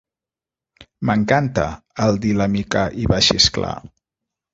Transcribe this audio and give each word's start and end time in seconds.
M'encanta! 1.09 1.65
—el 2.05 2.17
dir 2.23 2.31
la 2.39 2.47
Mica 2.55 2.87
i 3.03 3.05
va 3.13 3.21
xisclar. 3.27 3.75